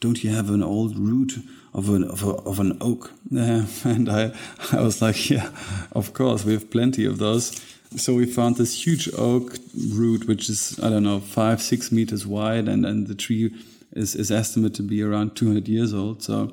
don't 0.00 0.22
you 0.22 0.30
have 0.30 0.50
an 0.50 0.62
old 0.62 0.98
root 0.98 1.34
of 1.74 1.88
an, 1.88 2.04
of, 2.04 2.22
a, 2.22 2.30
of 2.30 2.60
an 2.60 2.76
oak? 2.80 3.12
Uh, 3.34 3.66
and 3.84 4.08
I, 4.08 4.32
I 4.72 4.80
was 4.80 5.00
like, 5.02 5.30
yeah, 5.30 5.50
of 5.92 6.12
course, 6.12 6.44
we 6.44 6.52
have 6.52 6.70
plenty 6.70 7.04
of 7.04 7.18
those. 7.18 7.60
So 7.96 8.14
we 8.14 8.26
found 8.26 8.56
this 8.56 8.86
huge 8.86 9.08
oak 9.16 9.56
root, 9.92 10.26
which 10.26 10.50
is, 10.50 10.78
I 10.82 10.90
don't 10.90 11.04
know, 11.04 11.20
five, 11.20 11.62
six 11.62 11.92
meters 11.92 12.26
wide. 12.26 12.68
And, 12.68 12.84
and 12.84 13.06
the 13.06 13.14
tree 13.14 13.54
is, 13.92 14.14
is 14.14 14.30
estimated 14.30 14.74
to 14.76 14.82
be 14.82 15.02
around 15.02 15.36
200 15.36 15.68
years 15.68 15.94
old. 15.94 16.22
So 16.22 16.52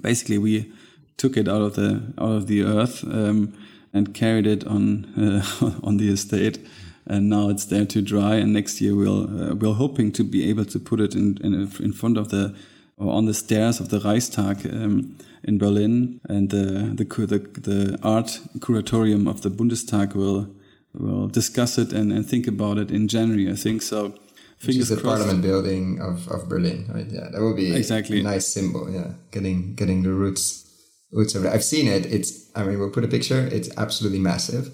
basically 0.00 0.38
we 0.38 0.72
took 1.16 1.36
it 1.36 1.48
out 1.48 1.62
of 1.62 1.74
the, 1.74 2.12
out 2.18 2.32
of 2.32 2.46
the 2.46 2.62
earth. 2.62 3.04
Um, 3.04 3.54
and 3.92 4.14
carried 4.14 4.46
it 4.46 4.66
on 4.66 5.04
uh, 5.16 5.80
on 5.82 5.96
the 5.96 6.10
estate. 6.10 6.58
And 7.06 7.28
now 7.28 7.48
it's 7.48 7.64
there 7.64 7.86
to 7.86 8.02
dry. 8.02 8.36
And 8.36 8.52
next 8.52 8.80
year 8.80 8.94
we'll 8.94 9.24
uh, 9.24 9.54
we're 9.54 9.74
hoping 9.74 10.12
to 10.12 10.24
be 10.24 10.48
able 10.48 10.64
to 10.66 10.78
put 10.78 11.00
it 11.00 11.14
in 11.14 11.38
in, 11.42 11.54
in 11.54 11.92
front 11.92 12.16
of 12.16 12.28
the 12.28 12.54
or 13.00 13.12
on 13.12 13.24
the 13.24 13.34
stairs 13.34 13.80
of 13.80 13.88
the 13.88 13.98
Reichstag 14.00 14.66
um, 14.66 15.16
in 15.42 15.58
Berlin, 15.58 16.20
and 16.28 16.50
the, 16.50 16.94
the 16.94 17.04
the 17.26 17.38
the 17.60 17.98
art 18.02 18.38
curatorium 18.58 19.28
of 19.28 19.40
the 19.40 19.50
Bundestag 19.50 20.14
will 20.14 20.48
will 20.94 21.28
discuss 21.28 21.78
it 21.78 21.92
and, 21.92 22.12
and 22.12 22.26
think 22.26 22.46
about 22.46 22.78
it 22.78 22.90
in 22.90 23.08
January. 23.08 23.50
I 23.50 23.56
think 23.56 23.82
so. 23.82 24.14
Which 24.64 24.76
is 24.76 24.90
the 24.90 24.96
crossed. 24.96 25.22
Parliament 25.22 25.42
building 25.42 26.00
of, 26.02 26.28
of 26.28 26.46
Berlin, 26.48 26.86
right? 26.92 27.06
Yeah, 27.08 27.28
that 27.32 27.40
will 27.40 27.56
be 27.56 27.74
exactly 27.74 28.20
a 28.20 28.22
nice 28.22 28.46
symbol. 28.52 28.90
Yeah, 28.90 29.12
getting 29.30 29.74
getting 29.74 30.02
the 30.02 30.12
roots 30.12 30.70
Roots. 31.12 31.34
I've 31.34 31.64
seen 31.64 31.88
it. 31.88 32.06
It's, 32.06 32.48
I 32.54 32.62
mean, 32.62 32.78
we'll 32.78 32.90
put 32.90 33.04
a 33.04 33.08
picture. 33.08 33.48
It's 33.50 33.68
absolutely 33.76 34.20
massive. 34.20 34.70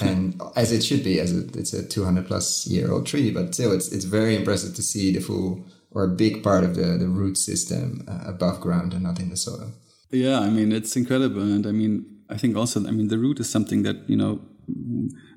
And 0.00 0.40
as 0.54 0.70
it 0.70 0.82
should 0.82 1.02
be, 1.02 1.18
as 1.18 1.36
a, 1.36 1.46
it's 1.58 1.72
a 1.72 1.86
200 1.86 2.26
plus 2.26 2.66
year 2.68 2.92
old 2.92 3.06
tree, 3.06 3.32
but 3.32 3.54
still 3.54 3.72
it's, 3.72 3.90
it's 3.90 4.04
very 4.04 4.36
impressive 4.36 4.74
to 4.76 4.82
see 4.82 5.12
the 5.12 5.20
full 5.20 5.64
or 5.94 6.04
a 6.04 6.08
big 6.08 6.42
part 6.42 6.64
of 6.64 6.74
the, 6.74 6.98
the 6.98 7.08
root 7.08 7.36
system 7.36 8.04
uh, 8.08 8.20
above 8.26 8.60
ground 8.60 8.92
and 8.92 9.02
not 9.02 9.20
in 9.20 9.30
the 9.30 9.36
soil. 9.36 9.72
Yeah. 10.10 10.40
I 10.40 10.50
mean, 10.50 10.72
it's 10.72 10.96
incredible. 10.96 11.42
And 11.42 11.66
I 11.66 11.72
mean, 11.72 12.04
I 12.28 12.36
think 12.36 12.56
also, 12.56 12.86
I 12.86 12.90
mean, 12.90 13.08
the 13.08 13.18
root 13.18 13.40
is 13.40 13.48
something 13.48 13.82
that, 13.82 14.08
you 14.08 14.16
know, 14.16 14.40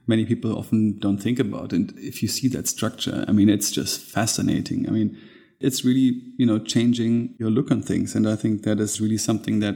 many 0.08 0.26
people 0.26 0.58
often 0.58 1.00
don't 1.00 1.18
think 1.18 1.40
about. 1.40 1.74
And 1.74 1.94
if 1.98 2.22
you 2.22 2.28
see 2.28 2.48
that 2.50 2.68
structure, 2.68 3.26
I 3.28 3.32
mean, 3.32 3.50
it's 3.50 3.72
just 3.72 4.02
fascinating. 4.02 4.88
I 4.88 4.92
mean, 4.92 5.18
it's 5.60 5.84
really, 5.84 6.22
you 6.38 6.46
know, 6.46 6.60
changing 6.60 7.36
your 7.40 7.50
look 7.50 7.72
on 7.72 7.82
things. 7.82 8.16
And 8.16 8.28
I 8.28 8.36
think 8.36 8.64
that 8.64 8.80
is 8.80 9.02
really 9.02 9.18
something 9.18 9.60
that 9.60 9.76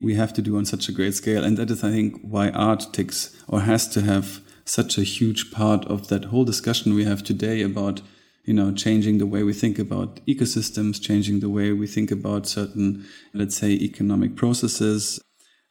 we 0.00 0.14
have 0.14 0.32
to 0.34 0.42
do 0.42 0.56
on 0.56 0.64
such 0.64 0.88
a 0.88 0.92
great 0.92 1.14
scale. 1.14 1.44
And 1.44 1.56
that 1.56 1.70
is, 1.70 1.84
I 1.84 1.90
think, 1.90 2.20
why 2.22 2.50
art 2.50 2.92
takes 2.92 3.36
or 3.48 3.62
has 3.62 3.88
to 3.88 4.02
have 4.02 4.40
such 4.64 4.98
a 4.98 5.02
huge 5.02 5.50
part 5.50 5.84
of 5.86 6.08
that 6.08 6.26
whole 6.26 6.44
discussion 6.44 6.94
we 6.94 7.04
have 7.04 7.22
today 7.24 7.62
about, 7.62 8.02
you 8.48 8.54
know, 8.54 8.72
changing 8.72 9.18
the 9.18 9.26
way 9.26 9.42
we 9.42 9.52
think 9.52 9.78
about 9.78 10.24
ecosystems, 10.26 10.98
changing 10.98 11.40
the 11.40 11.50
way 11.50 11.70
we 11.72 11.86
think 11.86 12.10
about 12.10 12.46
certain, 12.46 13.04
let's 13.34 13.58
say, 13.58 13.72
economic 13.72 14.36
processes, 14.36 15.20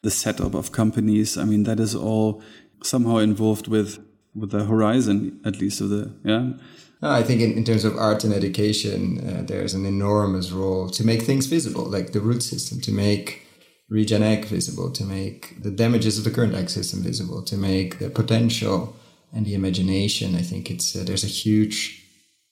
the 0.04 0.12
setup 0.12 0.54
of 0.54 0.70
companies. 0.70 1.36
I 1.36 1.44
mean, 1.44 1.64
that 1.64 1.80
is 1.80 1.96
all 1.96 2.40
somehow 2.84 3.16
involved 3.16 3.66
with 3.66 3.98
with 4.32 4.52
the 4.52 4.64
horizon, 4.64 5.40
at 5.44 5.60
least 5.60 5.80
of 5.80 5.88
the 5.88 6.14
yeah. 6.24 6.52
I 7.02 7.24
think 7.24 7.40
in, 7.40 7.52
in 7.58 7.64
terms 7.64 7.84
of 7.84 7.96
art 7.96 8.22
and 8.22 8.32
education, 8.32 9.00
uh, 9.28 9.42
there's 9.42 9.74
an 9.74 9.84
enormous 9.84 10.52
role 10.52 10.88
to 10.90 11.04
make 11.04 11.22
things 11.22 11.46
visible, 11.46 11.84
like 11.84 12.12
the 12.12 12.20
root 12.20 12.44
system, 12.44 12.80
to 12.82 12.92
make 12.92 13.42
regen 13.90 14.22
ag 14.22 14.44
visible, 14.44 14.92
to 14.92 15.04
make 15.04 15.60
the 15.64 15.72
damages 15.72 16.16
of 16.16 16.22
the 16.24 16.30
current 16.30 16.54
ag 16.54 16.68
system 16.70 17.02
visible, 17.02 17.42
to 17.42 17.56
make 17.56 17.98
the 17.98 18.08
potential 18.08 18.94
and 19.32 19.44
the 19.46 19.54
imagination. 19.54 20.36
I 20.36 20.42
think 20.42 20.70
it's 20.70 20.94
uh, 20.94 21.02
there's 21.04 21.24
a 21.24 21.34
huge 21.42 22.07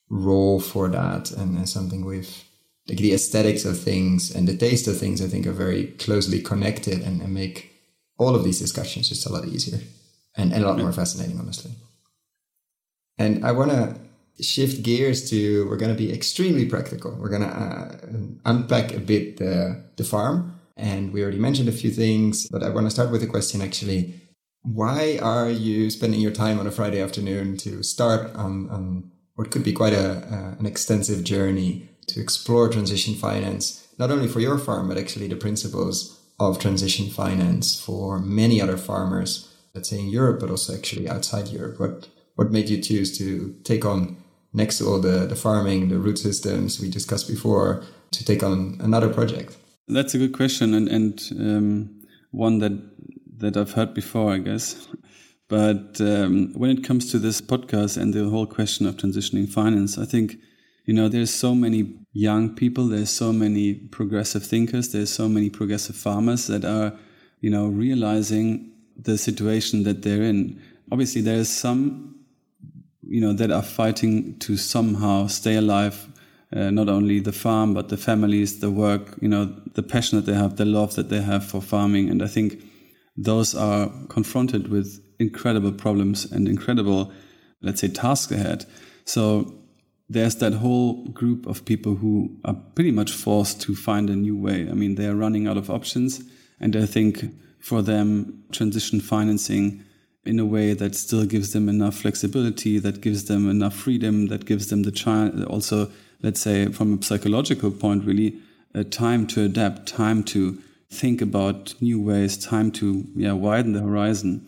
role 0.09 0.61
for 0.61 0.89
that, 0.89 1.31
and 1.31 1.59
uh, 1.59 1.65
something 1.65 2.05
with 2.05 2.45
like 2.89 2.99
the 2.99 3.13
aesthetics 3.13 3.65
of 3.65 3.79
things 3.79 4.35
and 4.35 4.47
the 4.47 4.57
taste 4.57 4.87
of 4.87 4.99
things. 4.99 5.21
I 5.21 5.29
think 5.29 5.47
are 5.47 5.53
very 5.53 5.87
closely 5.99 6.41
connected 6.41 7.03
and, 7.03 7.21
and 7.21 7.35
make 7.35 7.73
all 8.19 8.35
of 8.35 8.45
these 8.45 8.59
discussions 8.59 9.09
just 9.09 9.27
a 9.27 9.33
lot 9.33 9.47
easier 9.47 9.81
and, 10.37 10.53
and 10.53 10.65
a 10.65 10.67
lot 10.67 10.79
more 10.79 10.93
fascinating, 10.93 11.39
honestly. 11.39 11.73
And 13.19 13.45
I 13.45 13.53
want 13.53 13.71
to 13.73 13.97
shift 14.43 14.83
gears 14.83 15.31
to 15.31 15.67
we're 15.69 15.79
going 15.79 15.95
to 15.95 15.99
be 15.99 16.13
extremely 16.13 16.67
practical. 16.67 17.17
We're 17.19 17.31
going 17.31 17.43
to 17.43 17.49
uh, 17.49 17.97
unpack 18.45 18.93
a 18.93 19.01
bit 19.01 19.39
the 19.39 19.83
the 19.97 20.05
farm 20.05 20.57
and 20.77 21.13
we 21.13 21.23
already 21.23 21.39
mentioned 21.39 21.69
a 21.69 21.73
few 21.73 21.91
things, 21.91 22.47
but 22.49 22.63
I 22.63 22.69
want 22.69 22.87
to 22.87 22.91
start 22.91 23.11
with 23.11 23.23
a 23.23 23.27
question 23.27 23.63
actually. 23.63 24.15
Why 24.63 25.19
are 25.23 25.49
you 25.49 25.91
spending 25.91 26.21
your 26.21 26.33
time 26.33 26.59
on 26.59 26.67
a 26.67 26.71
Friday 26.71 27.01
afternoon 27.01 27.57
to 27.59 27.83
start 27.83 28.35
on, 28.35 28.69
on 28.69 29.11
what 29.37 29.51
could 29.51 29.63
be 29.63 29.73
quite 29.73 29.93
a, 29.93 30.17
uh, 30.35 30.59
an 30.59 30.67
extensive 30.67 31.25
journey 31.25 31.89
to 32.09 32.21
explore 32.21 32.69
transition 32.69 33.15
finance, 33.15 33.87
not 33.99 34.11
only 34.11 34.29
for 34.29 34.41
your 34.41 34.59
farm, 34.59 34.89
but 34.89 34.99
actually 34.99 35.29
the 35.29 35.37
principles 35.37 36.21
of 36.39 36.59
transition 36.59 37.09
finance 37.09 37.81
for 37.81 38.19
many 38.19 38.61
other 38.61 38.77
farmers, 38.77 39.53
let's 39.75 39.89
say 39.89 39.99
in 39.99 40.09
Europe, 40.09 40.41
but 40.41 40.51
also 40.51 40.75
actually 40.75 41.09
outside 41.09 41.49
Europe? 41.49 41.79
What, 41.79 42.09
what 42.35 42.51
made 42.51 42.69
you 42.69 42.81
choose 42.81 43.17
to 43.19 43.55
take 43.65 43.85
on, 43.85 44.17
next 44.53 44.79
to 44.79 44.87
all 44.87 45.01
the, 45.01 45.27
the 45.27 45.37
farming, 45.37 45.89
the 45.89 45.99
root 45.99 46.19
systems 46.19 46.81
we 46.81 46.91
discussed 46.91 47.29
before, 47.29 47.85
to 48.13 48.25
take 48.25 48.43
on 48.43 48.79
another 48.81 49.13
project? 49.13 49.57
That's 49.89 50.15
a 50.15 50.19
good 50.19 50.33
question 50.33 50.75
and, 50.75 50.89
and 50.89 51.21
um, 51.39 52.03
one 52.31 52.59
that 52.59 52.73
that 53.39 53.57
I've 53.57 53.73
heard 53.73 53.93
before, 53.93 54.33
I 54.33 54.39
guess. 54.39 54.89
But 55.49 56.01
um, 56.01 56.53
when 56.55 56.71
it 56.71 56.83
comes 56.83 57.11
to 57.13 57.19
this 57.19 57.41
podcast 57.41 57.97
and 57.97 58.13
the 58.13 58.29
whole 58.29 58.47
question 58.47 58.87
of 58.87 58.97
transitioning 58.97 59.49
finance, 59.49 59.97
I 59.99 60.05
think 60.05 60.37
you 60.85 60.95
know 60.95 61.09
there's 61.09 61.33
so 61.33 61.55
many 61.55 61.95
young 62.13 62.55
people, 62.55 62.89
there's 62.89 63.11
so 63.11 63.33
many 63.33 63.75
progressive 63.75 64.45
thinkers, 64.45 64.93
there's 64.93 65.13
so 65.13 65.29
many 65.29 65.51
progressive 65.51 65.97
farmers 65.97 66.47
that 66.49 66.65
are 66.65 66.99
you 67.41 67.51
know 67.51 67.67
realizing 67.69 68.73
the 68.97 69.17
situation 69.19 69.85
that 69.85 70.03
they're 70.03 70.23
in. 70.23 70.61
Obviously, 70.91 71.21
there's 71.21 71.49
some 71.49 72.17
you 73.03 73.21
know 73.21 73.33
that 73.33 73.53
are 73.53 73.63
fighting 73.63 74.39
to 74.41 74.57
somehow 74.57 75.29
stay 75.29 75.57
alive 75.57 76.09
uh, 76.55 76.71
not 76.71 76.89
only 76.89 77.21
the 77.21 77.33
farm 77.33 77.75
but 77.75 77.89
the 77.89 77.97
families, 77.97 78.61
the 78.61 78.71
work, 78.71 79.17
you 79.21 79.29
know, 79.29 79.45
the 79.75 79.83
passion 79.83 80.17
that 80.17 80.27
they 80.27 80.37
have, 80.37 80.57
the 80.57 80.65
love 80.65 80.95
that 80.95 81.09
they 81.09 81.21
have 81.21 81.45
for 81.45 81.61
farming, 81.61 82.09
and 82.09 82.23
I 82.23 82.29
think 82.29 82.63
those 83.17 83.55
are 83.55 83.91
confronted 84.09 84.69
with 84.69 85.03
incredible 85.19 85.73
problems 85.73 86.31
and 86.31 86.49
incredible, 86.49 87.13
let's 87.61 87.81
say, 87.81 87.89
tasks 87.89 88.33
ahead. 88.33 88.65
So 89.05 89.55
there's 90.09 90.37
that 90.37 90.55
whole 90.55 91.05
group 91.09 91.47
of 91.47 91.65
people 91.65 91.97
who 91.97 92.37
are 92.45 92.57
pretty 92.75 92.93
much 92.93 93.11
forced 93.11 93.61
to 93.63 93.75
find 93.75 94.09
a 94.09 94.17
new 94.17 94.37
way. 94.37 94.69
I 94.69 94.75
mean, 94.75 94.95
they 94.95 95.07
are 95.07 95.15
running 95.15 95.47
out 95.47 95.57
of 95.57 95.71
options, 95.71 96.23
and 96.61 96.77
I 96.77 96.87
think 96.87 97.25
for 97.61 97.83
them, 97.83 98.45
transition 98.53 99.01
financing 99.01 99.83
in 100.25 100.39
a 100.39 100.45
way 100.45 100.73
that 100.75 100.95
still 100.95 101.25
gives 101.25 101.53
them 101.53 101.69
enough 101.69 101.97
flexibility, 101.97 102.79
that 102.79 103.01
gives 103.01 103.25
them 103.25 103.49
enough 103.49 103.75
freedom, 103.75 104.27
that 104.27 104.45
gives 104.45 104.69
them 104.69 104.83
the 104.83 104.93
chance 104.93 105.45
also 105.45 105.91
let's 106.23 106.41
say, 106.41 106.67
from 106.67 106.99
a 106.99 107.03
psychological 107.03 107.71
point, 107.71 108.05
really, 108.05 108.39
a 108.75 108.85
time 108.85 109.27
to 109.29 109.45
adapt, 109.45 109.87
time 109.87 110.23
to 110.25 110.59
think 110.91 111.21
about 111.21 111.75
new 111.81 112.01
ways, 112.01 112.37
time 112.37 112.71
to 112.71 113.05
yeah 113.15 113.33
widen 113.33 113.73
the 113.73 113.81
horizon. 113.81 114.47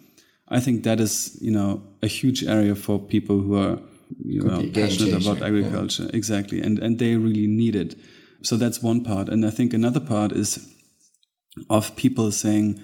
I 0.51 0.61
think 0.61 0.85
that 0.85 1.01
is 1.01 1.37
you 1.41 1.51
know 1.51 1.83
a 2.03 2.07
huge 2.07 2.45
area 2.45 2.75
for 2.75 2.99
people 2.99 3.41
who 3.41 3.57
are 3.57 3.79
you 4.25 4.43
know 4.43 4.69
passionate 4.73 5.23
about 5.23 5.43
agriculture. 5.43 6.05
Yeah. 6.05 6.17
Exactly, 6.17 6.61
and 6.61 6.79
and 6.79 6.99
they 6.99 7.17
really 7.17 7.47
need 7.47 7.75
it. 7.77 7.97
So 8.43 8.57
that's 8.57 8.83
one 8.83 9.03
part, 9.03 9.29
and 9.29 9.45
I 9.45 9.51
think 9.51 9.75
another 9.75 10.01
part 10.01 10.33
is 10.33 10.59
of 11.69 11.97
people 11.97 12.31
saying, 12.31 12.81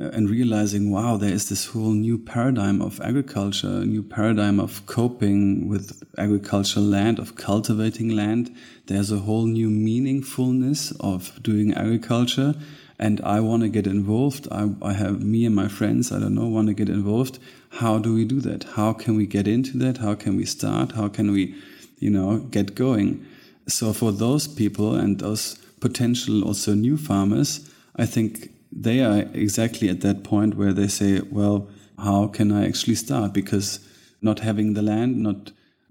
uh, 0.00 0.04
and 0.12 0.30
realizing, 0.30 0.90
wow, 0.90 1.16
there 1.18 1.32
is 1.32 1.50
this 1.50 1.66
whole 1.66 1.92
new 1.92 2.16
paradigm 2.16 2.80
of 2.80 3.00
agriculture, 3.00 3.82
a 3.82 3.84
new 3.84 4.02
paradigm 4.02 4.58
of 4.58 4.86
coping 4.86 5.68
with 5.68 6.02
agricultural 6.16 6.84
land, 6.86 7.18
of 7.18 7.36
cultivating 7.36 8.08
land. 8.08 8.54
There's 8.86 9.12
a 9.12 9.18
whole 9.18 9.46
new 9.46 9.68
meaningfulness 9.68 10.96
of 11.00 11.42
doing 11.42 11.74
agriculture. 11.74 12.54
And 13.02 13.20
I 13.22 13.40
want 13.40 13.64
to 13.64 13.68
get 13.68 13.88
involved. 13.88 14.46
I, 14.52 14.70
I 14.80 14.92
have 14.92 15.20
me 15.20 15.44
and 15.44 15.56
my 15.56 15.66
friends, 15.66 16.12
I 16.12 16.20
don't 16.20 16.36
know, 16.36 16.46
want 16.46 16.68
to 16.68 16.72
get 16.72 16.88
involved. 16.88 17.40
How 17.80 17.98
do 17.98 18.14
we 18.14 18.24
do 18.24 18.40
that? 18.42 18.62
How 18.76 18.92
can 18.92 19.16
we 19.16 19.26
get 19.26 19.48
into 19.48 19.76
that? 19.78 19.98
How 19.98 20.14
can 20.14 20.36
we 20.36 20.44
start? 20.44 20.92
How 20.92 21.08
can 21.08 21.32
we, 21.32 21.52
you 21.98 22.10
know, 22.10 22.38
get 22.38 22.76
going? 22.76 23.26
So 23.66 23.92
for 23.92 24.12
those 24.12 24.46
people 24.46 24.94
and 24.94 25.18
those 25.18 25.56
potential 25.80 26.44
also 26.44 26.74
new 26.74 26.96
farmers, 26.96 27.68
I 27.96 28.06
think 28.06 28.50
they 28.70 29.00
are 29.00 29.26
exactly 29.34 29.88
at 29.88 30.02
that 30.02 30.22
point 30.22 30.54
where 30.54 30.72
they 30.72 30.86
say, 30.86 31.22
well, 31.28 31.68
how 31.98 32.28
can 32.28 32.52
I 32.52 32.68
actually 32.68 32.94
start? 32.94 33.32
Because 33.32 33.80
not 34.20 34.38
having 34.38 34.74
the 34.74 34.82
land, 34.82 35.16
not 35.16 35.50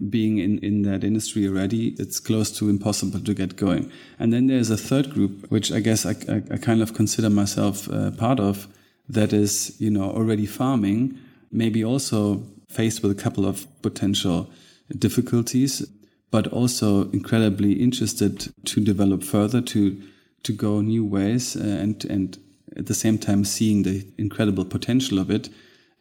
being 0.09 0.39
in, 0.39 0.59
in 0.59 0.81
that 0.83 1.03
industry 1.03 1.47
already, 1.47 1.89
it's 1.99 2.19
close 2.19 2.51
to 2.57 2.69
impossible 2.69 3.19
to 3.19 3.33
get 3.33 3.55
going. 3.55 3.91
And 4.19 4.33
then 4.33 4.47
there's 4.47 4.69
a 4.69 4.77
third 4.77 5.11
group, 5.11 5.49
which 5.51 5.71
I 5.71 5.79
guess 5.79 6.05
I, 6.05 6.11
I, 6.29 6.41
I 6.51 6.57
kind 6.57 6.81
of 6.81 6.93
consider 6.93 7.29
myself 7.29 7.89
uh, 7.89 8.11
part 8.11 8.39
of, 8.39 8.67
that 9.09 9.33
is, 9.33 9.75
you 9.79 9.89
know, 9.89 10.09
already 10.11 10.45
farming, 10.45 11.17
maybe 11.51 11.83
also 11.83 12.43
faced 12.69 13.03
with 13.03 13.11
a 13.11 13.21
couple 13.21 13.45
of 13.45 13.67
potential 13.81 14.49
difficulties, 14.97 15.85
but 16.31 16.47
also 16.47 17.09
incredibly 17.11 17.73
interested 17.73 18.53
to 18.65 18.81
develop 18.81 19.23
further, 19.23 19.61
to 19.61 20.01
to 20.43 20.53
go 20.53 20.81
new 20.81 21.05
ways, 21.05 21.55
uh, 21.55 21.59
and 21.59 22.05
and 22.05 22.39
at 22.77 22.85
the 22.85 22.93
same 22.93 23.17
time 23.17 23.43
seeing 23.43 23.83
the 23.83 24.07
incredible 24.17 24.65
potential 24.65 25.19
of 25.19 25.29
it, 25.29 25.49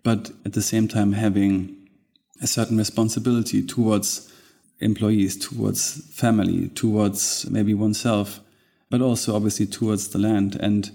but 0.02 0.30
at 0.44 0.52
the 0.52 0.62
same 0.62 0.86
time 0.88 1.12
having 1.12 1.76
a 2.40 2.46
certain 2.46 2.76
responsibility 2.76 3.64
towards 3.64 4.32
employees, 4.80 5.36
towards 5.36 6.04
family, 6.14 6.68
towards 6.70 7.48
maybe 7.50 7.74
oneself, 7.74 8.40
but 8.88 9.02
also 9.02 9.36
obviously 9.36 9.66
towards 9.66 10.08
the 10.08 10.18
land. 10.18 10.56
And 10.56 10.90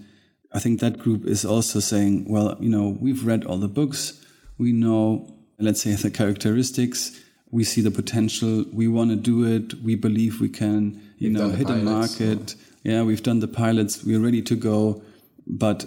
I 0.51 0.59
think 0.59 0.79
that 0.79 0.99
group 0.99 1.25
is 1.25 1.45
also 1.45 1.79
saying, 1.79 2.25
well, 2.27 2.57
you 2.59 2.69
know, 2.69 2.97
we've 2.99 3.25
read 3.25 3.45
all 3.45 3.57
the 3.57 3.67
books, 3.67 4.25
we 4.57 4.71
know, 4.71 5.31
let's 5.59 5.81
say, 5.81 5.93
the 5.93 6.09
characteristics, 6.09 7.21
we 7.51 7.63
see 7.63 7.81
the 7.81 7.91
potential, 7.91 8.65
we 8.73 8.87
want 8.87 9.11
to 9.11 9.15
do 9.15 9.43
it, 9.45 9.75
we 9.83 9.95
believe 9.95 10.41
we 10.41 10.49
can, 10.49 11.01
you 11.17 11.29
You've 11.29 11.33
know, 11.33 11.49
hit 11.49 11.67
pilots, 11.67 11.81
a 11.81 11.85
market. 11.85 12.55
Yeah. 12.83 12.93
yeah, 12.93 13.03
we've 13.03 13.23
done 13.23 13.39
the 13.39 13.47
pilots, 13.47 14.03
we're 14.03 14.19
ready 14.19 14.41
to 14.41 14.55
go. 14.55 15.01
But 15.47 15.85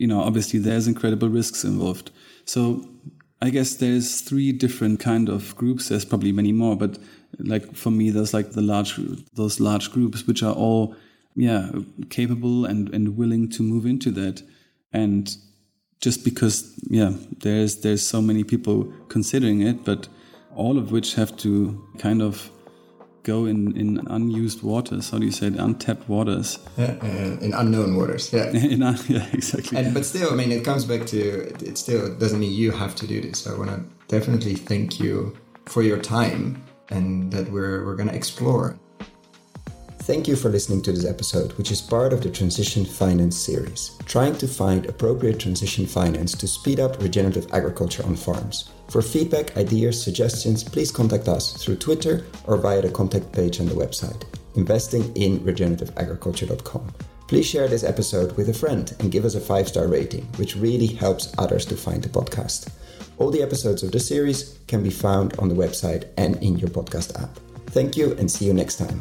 you 0.00 0.06
know 0.06 0.22
obviously 0.22 0.58
there's 0.58 0.88
incredible 0.88 1.28
risks 1.28 1.62
involved. 1.62 2.10
So 2.46 2.88
i 3.42 3.50
guess 3.50 3.74
there's 3.76 4.20
three 4.20 4.52
different 4.52 5.00
kind 5.00 5.28
of 5.28 5.56
groups. 5.56 5.88
There's 5.88 6.04
probably 6.04 6.32
many 6.32 6.52
more 6.52 6.76
but 6.76 6.98
like 7.38 7.74
for 7.74 7.90
me 7.90 8.10
there's 8.10 8.34
like 8.34 8.52
the 8.52 8.62
large 8.62 8.98
those 9.34 9.60
large 9.60 9.90
groups 9.92 10.26
which 10.26 10.42
are 10.42 10.54
all 10.54 10.94
yeah 11.34 11.70
capable 12.10 12.64
and 12.64 12.92
and 12.94 13.16
willing 13.16 13.48
to 13.50 13.62
move 13.62 13.86
into 13.86 14.10
that. 14.12 14.42
And 14.92 15.34
just 16.00 16.24
because 16.24 16.74
yeah 16.88 17.12
there's 17.40 17.80
there's 17.80 18.06
so 18.06 18.20
many 18.20 18.44
people 18.44 18.92
considering 19.08 19.60
it 19.62 19.84
but 19.84 20.08
all 20.54 20.78
of 20.78 20.90
which 20.90 21.14
have 21.14 21.36
to 21.36 21.80
kind 21.98 22.20
of 22.20 22.50
go 23.22 23.46
in, 23.46 23.76
in 23.76 24.06
unused 24.08 24.62
waters. 24.62 25.10
How 25.10 25.18
do 25.18 25.26
you 25.26 25.32
say 25.32 25.48
it? 25.48 25.56
Untapped 25.56 26.08
waters. 26.08 26.58
Yeah, 26.76 26.96
uh, 27.02 27.44
in 27.44 27.52
unknown 27.52 27.96
waters. 27.96 28.32
Yeah. 28.32 28.50
in, 28.50 28.80
yeah, 28.80 29.26
exactly. 29.32 29.78
And 29.78 29.94
but 29.94 30.04
still, 30.04 30.32
I 30.32 30.36
mean, 30.36 30.52
it 30.52 30.64
comes 30.64 30.84
back 30.84 31.06
to 31.06 31.18
it. 31.18 31.78
Still 31.78 32.14
doesn't 32.14 32.38
mean 32.38 32.52
you 32.52 32.70
have 32.72 32.94
to 32.96 33.06
do 33.06 33.20
this. 33.20 33.40
So 33.40 33.54
I 33.54 33.58
want 33.58 33.70
to 33.70 33.82
definitely 34.08 34.54
thank 34.54 35.00
you 35.00 35.36
for 35.66 35.82
your 35.82 35.98
time 35.98 36.62
and 36.90 37.32
that 37.32 37.50
we're 37.50 37.84
we're 37.84 37.96
gonna 37.96 38.12
explore. 38.12 38.78
Thank 40.10 40.26
you 40.26 40.34
for 40.34 40.48
listening 40.48 40.82
to 40.82 40.90
this 40.90 41.04
episode, 41.04 41.52
which 41.52 41.70
is 41.70 41.80
part 41.80 42.12
of 42.12 42.20
the 42.20 42.28
Transition 42.28 42.84
Finance 42.84 43.36
series, 43.36 43.96
trying 44.06 44.36
to 44.38 44.48
find 44.48 44.86
appropriate 44.86 45.38
transition 45.38 45.86
finance 45.86 46.32
to 46.32 46.48
speed 46.48 46.80
up 46.80 47.00
regenerative 47.00 47.46
agriculture 47.52 48.04
on 48.04 48.16
farms. 48.16 48.70
For 48.88 49.02
feedback, 49.02 49.56
ideas, 49.56 50.02
suggestions, 50.02 50.64
please 50.64 50.90
contact 50.90 51.28
us 51.28 51.52
through 51.52 51.76
Twitter 51.76 52.26
or 52.48 52.56
via 52.56 52.82
the 52.82 52.90
contact 52.90 53.30
page 53.30 53.60
on 53.60 53.66
the 53.66 53.74
website, 53.74 54.24
investinginregenerativeagriculture.com. 54.56 56.92
Please 57.28 57.46
share 57.46 57.68
this 57.68 57.84
episode 57.84 58.36
with 58.36 58.48
a 58.48 58.52
friend 58.52 58.92
and 58.98 59.12
give 59.12 59.24
us 59.24 59.36
a 59.36 59.40
five 59.40 59.68
star 59.68 59.86
rating, 59.86 60.24
which 60.38 60.56
really 60.56 60.88
helps 60.88 61.32
others 61.38 61.64
to 61.66 61.76
find 61.76 62.02
the 62.02 62.08
podcast. 62.08 62.68
All 63.18 63.30
the 63.30 63.44
episodes 63.44 63.84
of 63.84 63.92
the 63.92 64.00
series 64.00 64.58
can 64.66 64.82
be 64.82 64.90
found 64.90 65.38
on 65.38 65.48
the 65.48 65.54
website 65.54 66.08
and 66.16 66.34
in 66.42 66.58
your 66.58 66.70
podcast 66.70 67.22
app. 67.22 67.38
Thank 67.68 67.96
you 67.96 68.14
and 68.14 68.28
see 68.28 68.46
you 68.46 68.52
next 68.52 68.74
time. 68.74 69.00